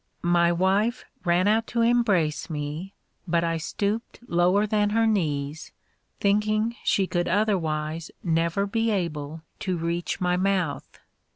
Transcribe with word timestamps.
My 0.23 0.51
wife 0.51 1.05
ran 1.25 1.47
out 1.47 1.67
to 1.67 1.81
embrace 1.83 2.49
me, 2.49 2.95
but 3.27 3.43
I 3.43 3.57
stooped 3.57 4.17
lower 4.27 4.65
than 4.65 4.89
her 4.89 5.05
knees, 5.05 5.73
thinking 6.19 6.75
she 6.83 7.05
could 7.05 7.27
otherwise 7.27 8.09
never 8.23 8.65
be 8.65 8.89
able 8.89 9.43
to 9.59 9.77
reach 9.77 10.19
my 10.19 10.37
mouth. 10.37 10.97